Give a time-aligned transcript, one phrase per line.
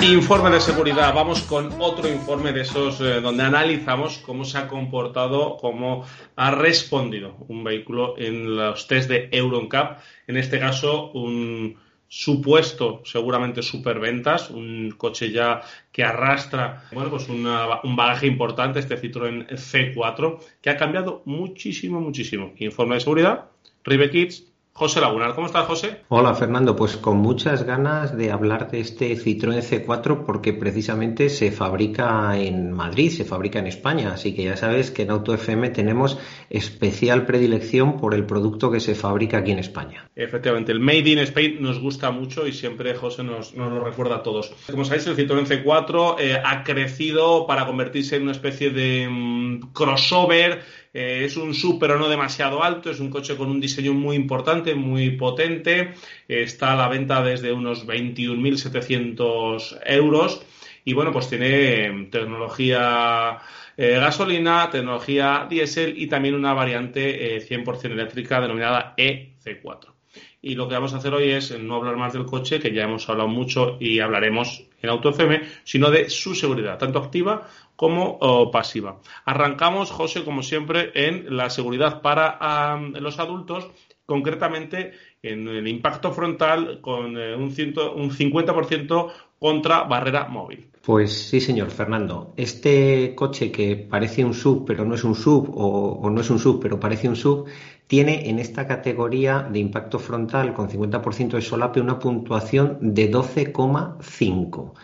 [0.00, 1.12] Informe de seguridad.
[1.12, 6.04] Vamos con otro informe de esos eh, donde analizamos cómo se ha comportado, cómo
[6.36, 9.98] ha respondido un vehículo en los test de EuronCap.
[10.28, 15.60] En este caso, un supuesto, seguramente superventas, un coche ya
[15.92, 22.00] que arrastra, bueno, pues una- un bagaje importante, este Citroën C4, que ha cambiado muchísimo,
[22.00, 22.52] muchísimo.
[22.58, 23.44] Informe de seguridad,
[23.84, 24.44] Ribe Kids,
[24.78, 25.34] José Lagunar.
[25.34, 26.02] ¿Cómo estás, José?
[26.06, 31.50] Hola Fernando, pues con muchas ganas de hablar de este Citroën C4 porque precisamente se
[31.50, 35.70] fabrica en Madrid, se fabrica en España, así que ya sabes que en Auto FM
[35.70, 36.16] tenemos
[36.48, 40.08] especial predilección por el producto que se fabrica aquí en España.
[40.14, 44.18] Efectivamente, el Made in Spain nos gusta mucho y siempre José nos, nos lo recuerda
[44.18, 44.54] a todos.
[44.70, 49.72] Como sabéis, el Citroën C4 eh, ha crecido para convertirse en una especie de mm,
[49.72, 50.60] crossover.
[50.92, 52.90] Eh, es un sub, pero no demasiado alto.
[52.90, 55.94] Es un coche con un diseño muy importante, muy potente.
[56.26, 60.44] Está a la venta desde unos 21.700 euros.
[60.84, 63.38] Y bueno, pues tiene eh, tecnología
[63.76, 69.92] eh, gasolina, tecnología diésel y también una variante eh, 100% eléctrica denominada EC4.
[70.40, 72.84] Y lo que vamos a hacer hoy es no hablar más del coche, que ya
[72.84, 78.50] hemos hablado mucho y hablaremos en Auto FM, sino de su seguridad, tanto activa como
[78.50, 79.00] pasiva.
[79.24, 83.68] Arrancamos, José, como siempre, en la seguridad para los adultos,
[84.06, 90.70] concretamente en el impacto frontal con eh, un, ciento- un 50% contra barrera móvil.
[90.82, 92.32] Pues sí, señor Fernando.
[92.36, 96.38] Este coche que parece un sub, pero no es un sub, o, no es un
[96.38, 97.46] sub, pero parece un sub,
[97.86, 104.74] tiene en esta categoría de impacto frontal con 50% de solape una puntuación de 12,5.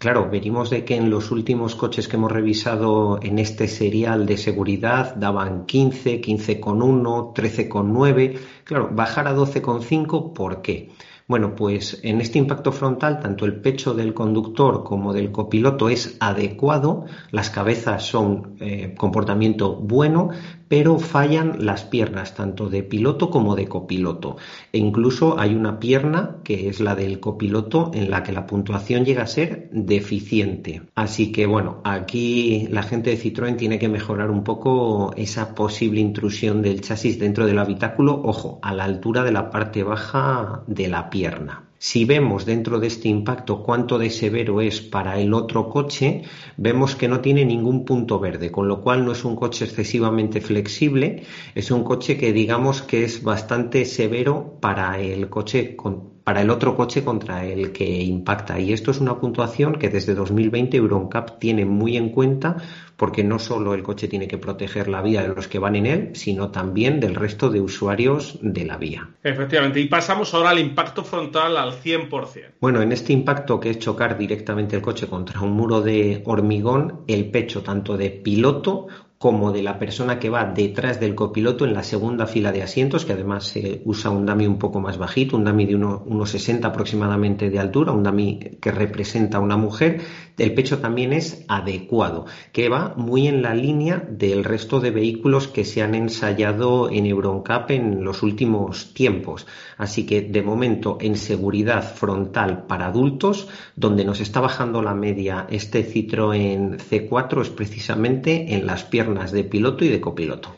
[0.00, 4.38] Claro, venimos de que en los últimos coches que hemos revisado en este serial de
[4.38, 8.38] seguridad daban 15, 15,1, 13,9.
[8.64, 10.88] Claro, bajar a 12,5, ¿por qué?
[11.28, 16.16] Bueno, pues en este impacto frontal, tanto el pecho del conductor como del copiloto es
[16.18, 20.30] adecuado, las cabezas son eh, comportamiento bueno,
[20.70, 24.36] pero fallan las piernas, tanto de piloto como de copiloto.
[24.72, 29.04] E incluso hay una pierna, que es la del copiloto, en la que la puntuación
[29.04, 30.82] llega a ser deficiente.
[30.94, 36.00] Así que bueno, aquí la gente de Citroën tiene que mejorar un poco esa posible
[36.00, 40.86] intrusión del chasis dentro del habitáculo, ojo, a la altura de la parte baja de
[40.86, 41.69] la pierna.
[41.80, 46.22] Si vemos dentro de este impacto cuánto de severo es para el otro coche,
[46.56, 50.40] vemos que no tiene ningún punto verde, con lo cual no es un coche excesivamente
[50.40, 51.24] flexible,
[51.56, 56.50] es un coche que digamos que es bastante severo para el coche con- para el
[56.50, 58.58] otro coche contra el que impacta.
[58.60, 62.56] Y esto es una puntuación que desde 2020 Euroncap tiene muy en cuenta
[62.96, 65.86] porque no solo el coche tiene que proteger la vida de los que van en
[65.86, 69.08] él, sino también del resto de usuarios de la vía.
[69.22, 72.56] Efectivamente, y pasamos ahora al impacto frontal al 100%.
[72.60, 77.00] Bueno, en este impacto que es chocar directamente el coche contra un muro de hormigón,
[77.06, 78.88] el pecho tanto de piloto
[79.20, 83.04] como de la persona que va detrás del copiloto en la segunda fila de asientos,
[83.04, 86.30] que además se usa un dummy un poco más bajito, un dummy de uno- unos
[86.30, 90.00] 60 aproximadamente de altura, un dummy que representa a una mujer,
[90.38, 95.48] el pecho también es adecuado, que va muy en la línea del resto de vehículos
[95.48, 99.46] que se han ensayado en Euroncap en los últimos tiempos.
[99.76, 105.46] Así que de momento en seguridad frontal para adultos, donde nos está bajando la media
[105.50, 110.56] este Citroën C4 es precisamente en las piernas de piloto y de copiloto.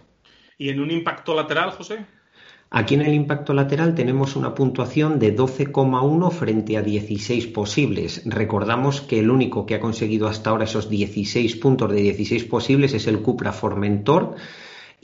[0.58, 2.06] ¿Y en un impacto lateral, José?
[2.70, 8.22] Aquí en el impacto lateral tenemos una puntuación de 12,1 frente a 16 posibles.
[8.24, 12.94] Recordamos que el único que ha conseguido hasta ahora esos 16 puntos de 16 posibles
[12.94, 14.37] es el Cupra Formentor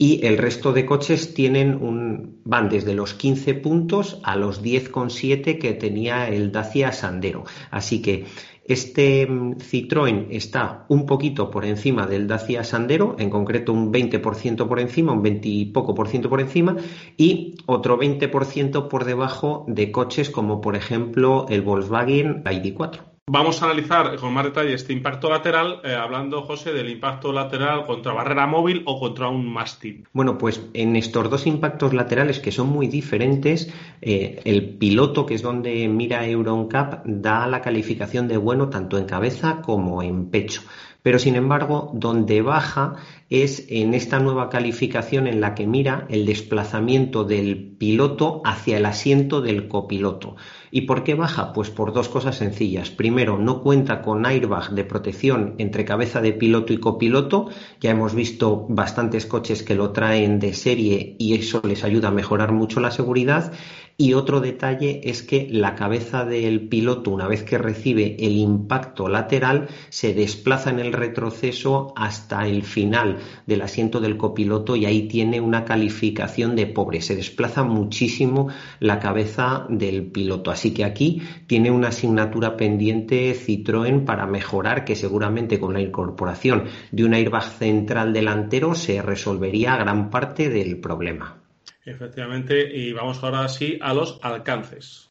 [0.01, 5.59] y el resto de coches tienen un, van desde los 15 puntos a los 10,7
[5.59, 7.43] que tenía el Dacia Sandero.
[7.69, 8.25] Así que
[8.63, 14.69] este mm, Citroën está un poquito por encima del Dacia Sandero, en concreto un 20%
[14.69, 16.77] por encima, un 20 y poco por ciento por encima,
[17.17, 23.18] y otro 20% por debajo de coches como por ejemplo el Volkswagen ID4.
[23.31, 27.85] Vamos a analizar con más detalle este impacto lateral, eh, hablando, José, del impacto lateral
[27.85, 30.07] contra barrera móvil o contra un mástil.
[30.13, 33.71] Bueno, pues en estos dos impactos laterales que son muy diferentes,
[34.01, 39.05] eh, el piloto, que es donde mira EuronCap, da la calificación de bueno tanto en
[39.05, 40.63] cabeza como en pecho.
[41.03, 42.95] Pero sin embargo, donde baja
[43.29, 48.85] es en esta nueva calificación en la que mira el desplazamiento del piloto hacia el
[48.85, 50.35] asiento del copiloto.
[50.71, 51.53] ¿Y por qué baja?
[51.53, 52.89] Pues por dos cosas sencillas.
[52.89, 57.49] Primero, no cuenta con airbag de protección entre cabeza de piloto y copiloto.
[57.79, 62.11] Ya hemos visto bastantes coches que lo traen de serie y eso les ayuda a
[62.11, 63.53] mejorar mucho la seguridad.
[64.01, 69.09] Y otro detalle es que la cabeza del piloto, una vez que recibe el impacto
[69.09, 75.07] lateral, se desplaza en el retroceso hasta el final del asiento del copiloto y ahí
[75.07, 77.01] tiene una calificación de pobre.
[77.01, 78.49] Se desplaza muchísimo
[78.79, 80.51] la cabeza del piloto.
[80.51, 86.65] Así que aquí tiene una asignatura pendiente Citroën para mejorar que seguramente con la incorporación
[86.91, 91.37] de un airbag central delantero se resolvería gran parte del problema.
[91.85, 95.08] Efectivamente, y vamos ahora sí a los alcances.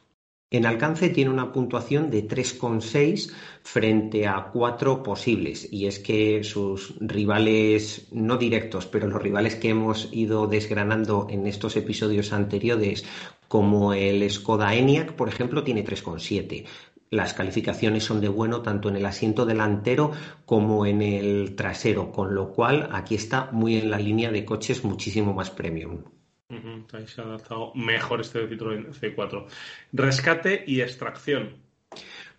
[0.50, 3.30] En alcance tiene una puntuación de 3,6
[3.62, 5.70] frente a cuatro posibles.
[5.70, 11.46] Y es que sus rivales, no directos, pero los rivales que hemos ido desgranando en
[11.46, 13.04] estos episodios anteriores,
[13.46, 16.64] como el Skoda Enyaq, por ejemplo, tiene 3,7.
[17.10, 20.12] Las calificaciones son de bueno tanto en el asiento delantero
[20.46, 24.82] como en el trasero, con lo cual aquí está muy en la línea de coches
[24.82, 26.04] muchísimo más premium.
[26.92, 29.46] Ahí se ha adaptado mejor este Citroën C4.
[29.92, 31.68] Rescate y extracción.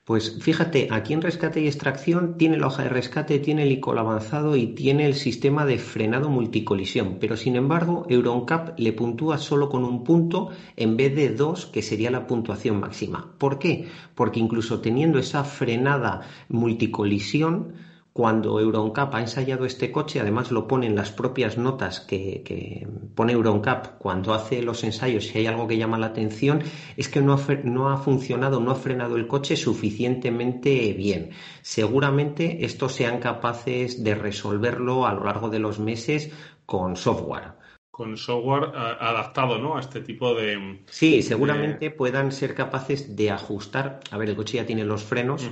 [0.09, 3.99] Pues fíjate, aquí en rescate y extracción tiene la hoja de rescate, tiene el ICOL
[3.99, 9.69] avanzado y tiene el sistema de frenado multicolisión, pero sin embargo EuronCap le puntúa solo
[9.69, 13.35] con un punto en vez de dos, que sería la puntuación máxima.
[13.37, 13.87] ¿Por qué?
[14.15, 17.75] Porque incluso teniendo esa frenada multicolisión,
[18.19, 22.85] cuando EuronCap ha ensayado este coche, además lo pone en las propias notas que,
[23.15, 26.61] pone EuronCap cuando hace los ensayos, si hay algo que llama la atención,
[26.97, 31.29] es que no ha, no ha funcionado, no ha frenado el coche suficientemente bien.
[31.61, 36.29] Seguramente estos sean capaces de resolverlo a lo largo de los meses
[36.65, 37.53] con software
[37.89, 39.75] con software adaptado ¿no?
[39.75, 40.83] a este tipo de...
[40.85, 43.99] Sí, seguramente puedan ser capaces de ajustar.
[44.11, 45.49] A ver, el coche ya tiene los frenos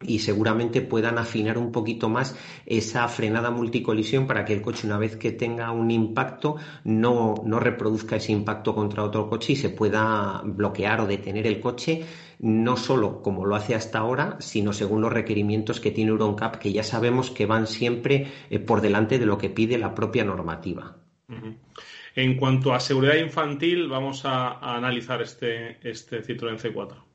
[0.00, 2.36] y seguramente puedan afinar un poquito más
[2.66, 7.58] esa frenada multicolisión para que el coche una vez que tenga un impacto no, no
[7.58, 12.04] reproduzca ese impacto contra otro coche y se pueda bloquear o detener el coche
[12.38, 16.72] no solo como lo hace hasta ahora, sino según los requerimientos que tiene EuronCap, que
[16.72, 20.96] ya sabemos que van siempre eh, por delante de lo que pide la propia normativa.
[22.14, 27.07] En cuanto a seguridad infantil, vamos a, analizar este, este Citroën C4.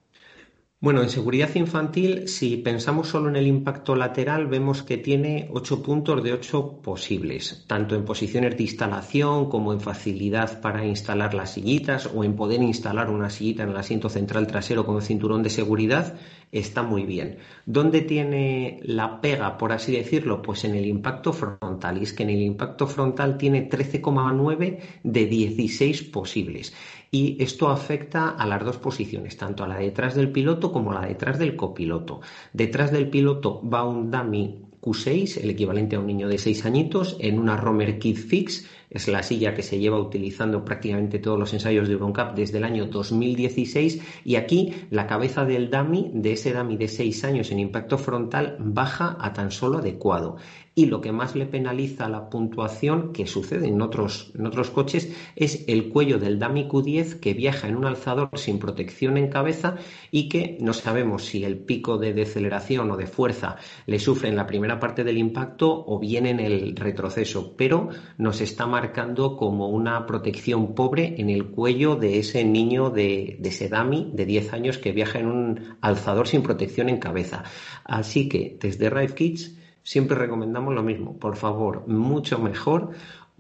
[0.84, 5.82] Bueno, en seguridad infantil, si pensamos solo en el impacto lateral, vemos que tiene 8
[5.82, 11.54] puntos de 8 posibles, tanto en posiciones de instalación como en facilidad para instalar las
[11.54, 15.52] sillitas o en poder instalar una sillita en el asiento central trasero con cinturón de
[15.52, 16.18] seguridad,
[16.52, 17.38] está muy bien.
[17.66, 20.42] ¿Dónde tiene la pega, por así decirlo?
[20.42, 25.26] Pues en el impacto frontal, y es que en el impacto frontal tiene 13,9 de
[25.26, 26.74] 16 posibles
[27.12, 31.02] y esto afecta a las dos posiciones, tanto a la detrás del piloto como a
[31.02, 32.22] la detrás del copiloto.
[32.54, 37.16] Detrás del piloto va un dummy Q6, el equivalente a un niño de 6 añitos,
[37.20, 41.54] en una Romer Kid Fix, es la silla que se lleva utilizando prácticamente todos los
[41.54, 46.54] ensayos de EuronCap desde el año 2016 y aquí la cabeza del dummy, de ese
[46.54, 50.38] dummy de 6 años en impacto frontal, baja a tan solo adecuado.
[50.76, 55.14] Y lo que más le penaliza la puntuación que sucede en otros, en otros coches
[55.36, 59.76] es el cuello del Dami Q10 que viaja en un alzador sin protección en cabeza
[60.10, 64.36] y que no sabemos si el pico de deceleración o de fuerza le sufre en
[64.36, 69.70] la primera parte del impacto o bien en el retroceso, pero nos está marcando como
[69.70, 74.54] una protección pobre en el cuello de ese niño de, de ese Dami de 10
[74.54, 77.44] años que viaja en un alzador sin protección en cabeza.
[77.86, 81.18] Así que desde Rive Kids siempre recomendamos lo mismo.
[81.18, 82.92] Por favor, mucho mejor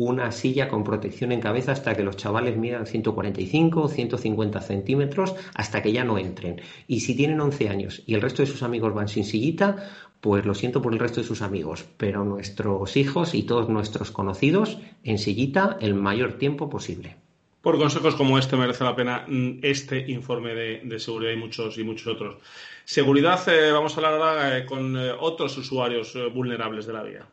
[0.03, 5.35] una silla con protección en cabeza hasta que los chavales midan 145 o 150 centímetros
[5.55, 6.61] hasta que ya no entren.
[6.87, 9.89] Y si tienen 11 años y el resto de sus amigos van sin sillita,
[10.21, 14.11] pues lo siento por el resto de sus amigos, pero nuestros hijos y todos nuestros
[14.11, 17.17] conocidos en sillita el mayor tiempo posible.
[17.61, 21.83] Por consejos como este merece la pena mm, este informe de, seguridad y muchos y
[21.83, 22.35] muchos otros.
[22.83, 27.27] Seguridad, eh, vamos a hablar ahora eh, con eh, otros usuarios vulnerables de la vía.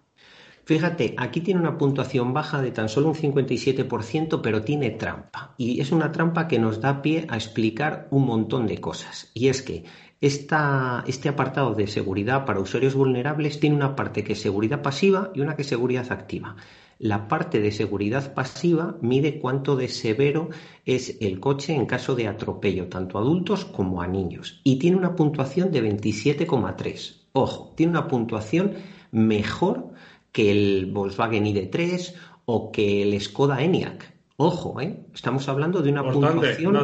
[0.70, 5.52] Fíjate, aquí tiene una puntuación baja de tan solo un 57%, pero tiene trampa.
[5.58, 9.32] Y es una trampa que nos da pie a explicar un montón de cosas.
[9.34, 9.82] Y es que
[10.20, 15.40] este apartado de seguridad para usuarios vulnerables tiene una parte que es seguridad pasiva y
[15.40, 16.54] una que es seguridad activa.
[17.00, 20.50] La parte de seguridad pasiva mide cuánto de severo
[20.86, 24.98] es el coche en caso de atropello, tanto a adultos como a niños, y tiene
[24.98, 27.22] una puntuación de 27,3.
[27.32, 28.74] Ojo, tiene una puntuación
[29.10, 29.90] mejor
[30.32, 34.04] que el Volkswagen ID3 o que el Skoda Enyaq.
[34.36, 35.04] Ojo, ¿eh?
[35.14, 36.76] estamos hablando de una puntuación,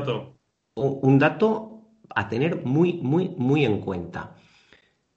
[0.74, 1.76] un dato
[2.14, 4.36] a tener muy, muy, muy en cuenta.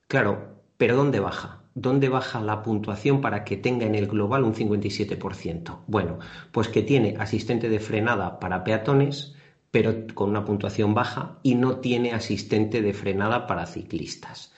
[0.07, 1.63] Claro, pero ¿dónde baja?
[1.75, 5.79] ¿Dónde baja la puntuación para que tenga en el global un 57%?
[5.87, 6.19] Bueno,
[6.51, 9.35] pues que tiene asistente de frenada para peatones,
[9.71, 14.53] pero con una puntuación baja, y no tiene asistente de frenada para ciclistas.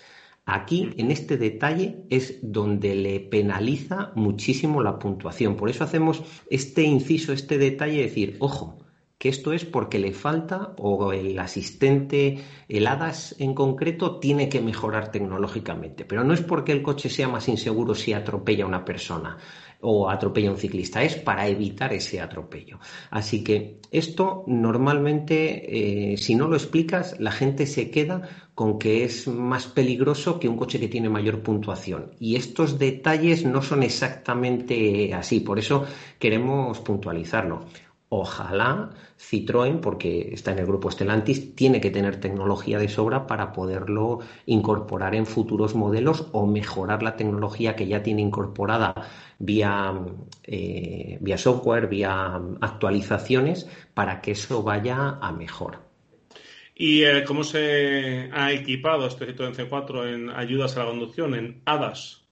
[0.45, 5.55] Aquí, en este detalle, es donde le penaliza muchísimo la puntuación.
[5.55, 8.81] Por eso hacemos este inciso, este detalle, de decir, ojo,
[9.21, 14.61] que esto es porque le falta o el asistente, el HADAS en concreto, tiene que
[14.61, 16.05] mejorar tecnológicamente.
[16.05, 19.37] Pero no es porque el coche sea más inseguro si atropella a una persona
[19.79, 22.79] o atropella a un ciclista, es para evitar ese atropello.
[23.11, 28.27] Así que esto normalmente, eh, si no lo explicas, la gente se queda
[28.61, 32.11] con que es más peligroso que un coche que tiene mayor puntuación.
[32.19, 35.87] Y estos detalles no son exactamente así, por eso
[36.19, 37.65] queremos puntualizarlo.
[38.09, 43.51] Ojalá Citroën, porque está en el grupo Stellantis, tiene que tener tecnología de sobra para
[43.51, 48.93] poderlo incorporar en futuros modelos o mejorar la tecnología que ya tiene incorporada
[49.39, 49.91] vía,
[50.43, 55.90] eh, vía software, vía actualizaciones, para que eso vaya a mejor.
[56.81, 61.61] ¿Y eh, cómo se ha equipado este Citroën C4 en ayudas a la conducción, en
[61.63, 62.23] ADAS?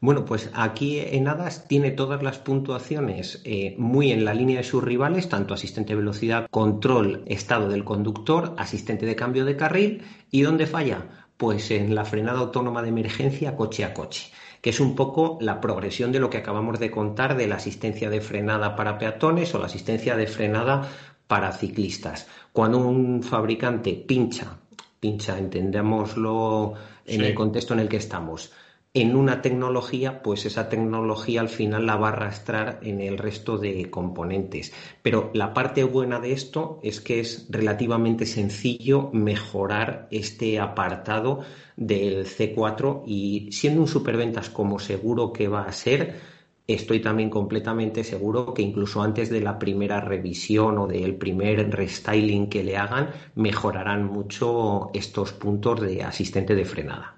[0.00, 4.64] Bueno, pues aquí en HADAS tiene todas las puntuaciones eh, muy en la línea de
[4.64, 10.02] sus rivales, tanto asistente de velocidad, control, estado del conductor, asistente de cambio de carril.
[10.30, 11.26] ¿Y dónde falla?
[11.36, 15.60] Pues en la frenada autónoma de emergencia coche a coche que es un poco la
[15.60, 19.60] progresión de lo que acabamos de contar de la asistencia de frenada para peatones o
[19.60, 20.90] la asistencia de frenada
[21.28, 22.26] para ciclistas.
[22.58, 24.58] Cuando un fabricante pincha,
[24.98, 26.74] pincha, entendémoslo
[27.06, 28.50] en el contexto en el que estamos,
[28.92, 33.58] en una tecnología, pues esa tecnología al final la va a arrastrar en el resto
[33.58, 34.72] de componentes.
[35.02, 41.42] Pero la parte buena de esto es que es relativamente sencillo mejorar este apartado
[41.76, 46.37] del C4 y siendo un superventas como seguro que va a ser,
[46.68, 52.50] estoy también completamente seguro que incluso antes de la primera revisión o del primer restyling
[52.50, 57.16] que le hagan, mejorarán mucho estos puntos de asistente de frenada.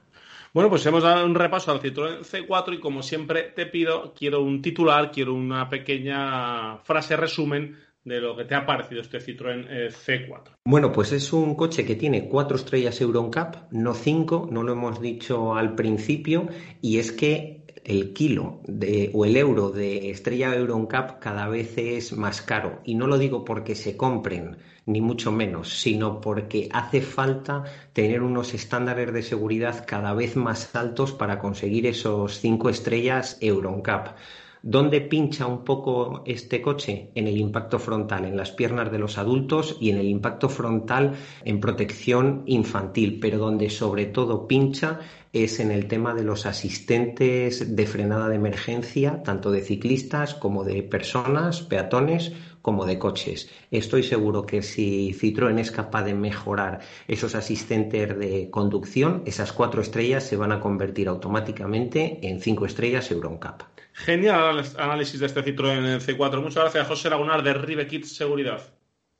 [0.54, 4.42] Bueno, pues hemos dado un repaso al Citroën C4 y como siempre te pido, quiero
[4.42, 9.66] un titular, quiero una pequeña frase resumen de lo que te ha parecido este Citroën
[9.68, 10.56] eh, C4.
[10.64, 15.00] Bueno, pues es un coche que tiene cuatro estrellas EuronCap, no cinco, no lo hemos
[15.00, 16.48] dicho al principio,
[16.80, 22.12] y es que el kilo de, o el euro de estrella EuronCap cada vez es
[22.12, 22.80] más caro.
[22.84, 28.22] Y no lo digo porque se compren ni mucho menos, sino porque hace falta tener
[28.22, 34.16] unos estándares de seguridad cada vez más altos para conseguir esos cinco estrellas EuronCap.
[34.62, 37.10] ¿Dónde pincha un poco este coche?
[37.14, 41.14] En el impacto frontal, en las piernas de los adultos y en el impacto frontal
[41.44, 45.00] en protección infantil, pero donde sobre todo pincha
[45.32, 50.64] es en el tema de los asistentes de frenada de emergencia, tanto de ciclistas como
[50.64, 53.50] de personas, peatones, como de coches.
[53.70, 59.82] Estoy seguro que si Citroën es capaz de mejorar esos asistentes de conducción, esas cuatro
[59.82, 63.62] estrellas se van a convertir automáticamente en cinco estrellas EuronCap.
[63.92, 66.42] Genial análisis de este Citroën C4.
[66.42, 68.60] Muchas gracias, José Lagunar de Rivekit Seguridad.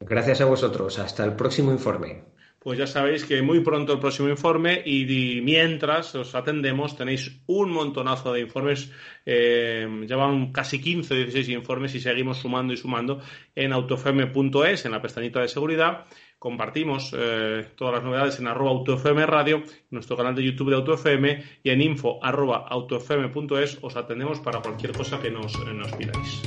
[0.00, 0.98] Gracias a vosotros.
[0.98, 2.22] Hasta el próximo informe
[2.60, 7.72] pues ya sabéis que muy pronto el próximo informe y, mientras os atendemos tenéis un
[7.72, 8.92] montonazo de informes,
[9.24, 13.20] eh, llevan casi 15 o 16 informes y seguimos sumando y sumando
[13.54, 16.04] en autofm.es, en la pestañita de seguridad.
[16.38, 21.42] Compartimos eh, todas las novedades en arroba autofm radio, nuestro canal de YouTube de autofm
[21.62, 26.42] y en info arroba autofm.es os atendemos para cualquier cosa que nos, nos pidáis.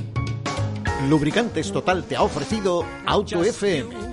[1.09, 4.12] Lubricantes Total te ha ofrecido AutoFM